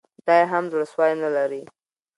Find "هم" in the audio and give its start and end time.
0.51-0.63